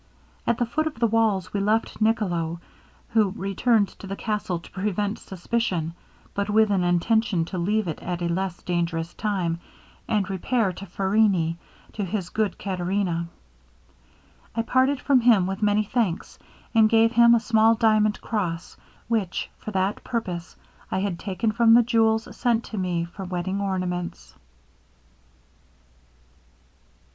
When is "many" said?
15.61-15.83